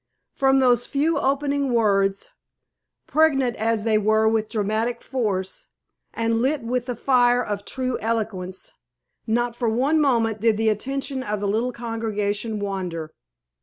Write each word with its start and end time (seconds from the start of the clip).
From 0.33 0.57
those 0.59 0.87
few 0.87 1.19
opening 1.19 1.73
words, 1.75 2.31
pregnant 3.05 3.55
as 3.57 3.83
they 3.83 3.99
were 3.99 4.27
with 4.27 4.49
dramatic 4.49 5.03
force, 5.03 5.67
and 6.11 6.41
lit 6.41 6.63
with 6.63 6.87
the 6.87 6.95
fire 6.95 7.43
of 7.43 7.65
true 7.65 7.99
eloquence, 7.99 8.71
not 9.27 9.55
for 9.55 9.69
one 9.69 9.99
moment 10.01 10.41
did 10.41 10.57
the 10.57 10.69
attention 10.69 11.21
of 11.21 11.39
the 11.39 11.47
little 11.47 11.71
congregation 11.71 12.59
wander. 12.59 13.13